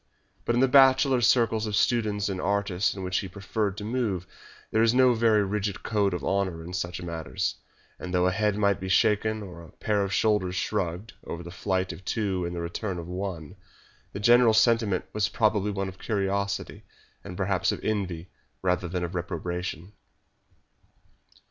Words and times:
But 0.45 0.55
in 0.55 0.61
the 0.61 0.67
bachelor 0.67 1.21
circles 1.21 1.67
of 1.67 1.75
students 1.75 2.27
and 2.27 2.41
artists 2.41 2.95
in 2.95 3.03
which 3.03 3.19
he 3.19 3.27
preferred 3.27 3.77
to 3.77 3.83
move 3.83 4.25
there 4.71 4.81
is 4.81 4.95
no 4.95 5.13
very 5.13 5.43
rigid 5.43 5.83
code 5.83 6.15
of 6.15 6.23
honour 6.23 6.63
in 6.63 6.73
such 6.73 7.03
matters, 7.03 7.57
and 7.99 8.11
though 8.11 8.25
a 8.25 8.31
head 8.31 8.57
might 8.57 8.79
be 8.79 8.89
shaken 8.89 9.43
or 9.43 9.61
a 9.61 9.69
pair 9.73 10.03
of 10.03 10.11
shoulders 10.11 10.55
shrugged 10.55 11.13
over 11.23 11.43
the 11.43 11.51
flight 11.51 11.93
of 11.93 12.03
two 12.03 12.45
and 12.47 12.55
the 12.55 12.61
return 12.61 12.97
of 12.97 13.07
one, 13.07 13.55
the 14.11 14.19
general 14.19 14.55
sentiment 14.55 15.05
was 15.13 15.29
probably 15.29 15.69
one 15.69 15.87
of 15.87 15.99
curiosity 15.99 16.83
and 17.23 17.37
perhaps 17.37 17.71
of 17.71 17.79
envy 17.83 18.31
rather 18.63 18.87
than 18.87 19.03
of 19.03 19.13
reprobation. 19.13 19.93